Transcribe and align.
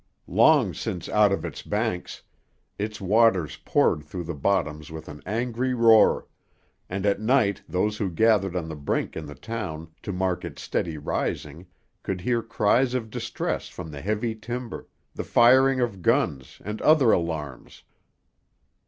Long 0.25 0.73
since 0.73 1.07
out 1.07 1.31
of 1.31 1.45
its 1.45 1.61
banks, 1.61 2.23
its 2.79 2.99
waters 2.99 3.59
poured 3.63 4.03
through 4.03 4.23
the 4.23 4.33
bottoms 4.33 4.89
with 4.91 5.07
an 5.07 5.21
angry 5.27 5.75
roar, 5.75 6.25
and 6.89 7.05
at 7.05 7.19
night 7.21 7.61
those 7.69 7.97
who 7.97 8.09
gathered 8.09 8.55
on 8.55 8.67
the 8.67 8.75
brink 8.75 9.15
in 9.15 9.27
the 9.27 9.35
town 9.35 9.89
to 10.01 10.11
mark 10.11 10.43
its 10.43 10.63
steady 10.63 10.97
rising 10.97 11.67
could 12.01 12.21
hear 12.21 12.41
cries 12.41 12.95
of 12.95 13.11
distress 13.11 13.67
from 13.69 13.91
the 13.91 14.01
heavy 14.01 14.33
timber, 14.33 14.87
the 15.13 15.23
firing 15.23 15.79
of 15.79 16.01
guns, 16.01 16.59
and 16.65 16.81
other 16.81 17.11
alarms. 17.11 17.83